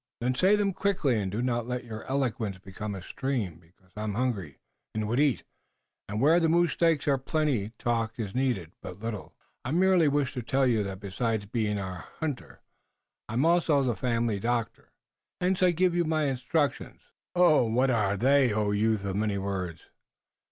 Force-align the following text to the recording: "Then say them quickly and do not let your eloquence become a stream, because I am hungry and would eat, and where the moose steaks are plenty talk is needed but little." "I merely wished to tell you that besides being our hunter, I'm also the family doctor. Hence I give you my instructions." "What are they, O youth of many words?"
"Then 0.19 0.33
say 0.33 0.55
them 0.55 0.73
quickly 0.73 1.21
and 1.21 1.31
do 1.31 1.43
not 1.43 1.67
let 1.67 1.83
your 1.83 2.05
eloquence 2.05 2.57
become 2.57 2.95
a 2.95 3.03
stream, 3.03 3.59
because 3.59 3.91
I 3.95 4.01
am 4.01 4.15
hungry 4.15 4.57
and 4.95 5.07
would 5.07 5.19
eat, 5.19 5.43
and 6.09 6.19
where 6.19 6.39
the 6.39 6.49
moose 6.49 6.73
steaks 6.73 7.07
are 7.07 7.19
plenty 7.19 7.73
talk 7.77 8.17
is 8.17 8.33
needed 8.33 8.71
but 8.81 8.97
little." 8.99 9.35
"I 9.63 9.69
merely 9.69 10.07
wished 10.07 10.33
to 10.33 10.41
tell 10.41 10.65
you 10.65 10.81
that 10.85 10.99
besides 11.01 11.45
being 11.45 11.77
our 11.77 12.07
hunter, 12.19 12.61
I'm 13.29 13.45
also 13.45 13.83
the 13.83 13.95
family 13.95 14.39
doctor. 14.39 14.91
Hence 15.39 15.61
I 15.61 15.69
give 15.69 15.93
you 15.93 16.03
my 16.03 16.23
instructions." 16.23 17.01
"What 17.33 17.91
are 17.91 18.17
they, 18.17 18.51
O 18.51 18.71
youth 18.71 19.05
of 19.05 19.15
many 19.17 19.37
words?" 19.37 19.81